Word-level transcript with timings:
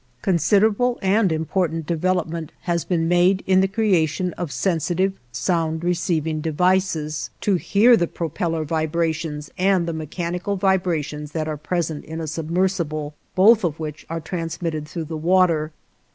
Considerable 0.23 0.97
and 1.03 1.31
important 1.31 1.85
development 1.85 2.51
has 2.61 2.83
been 2.83 3.07
made 3.07 3.43
in 3.45 3.61
the 3.61 3.67
creation 3.67 4.33
of 4.33 4.51
sensitive 4.51 5.13
sound 5.31 5.83
receiving 5.83 6.41
devices, 6.41 7.29
to 7.39 7.53
hear 7.53 7.95
the 7.95 8.07
propeller 8.07 8.65
vibrations 8.65 9.51
and 9.59 9.87
the 9.87 9.93
mechanical 9.93 10.55
vibrations 10.55 11.33
that 11.33 11.47
are 11.47 11.55
present 11.55 12.03
in 12.03 12.19
a 12.19 12.25
submersible, 12.25 13.13
both 13.35 13.63
of 13.63 13.79
which 13.79 14.07
are 14.09 14.19
transmitted 14.19 14.87
through 14.87 15.05
the 15.05 15.15
water. 15.15 15.71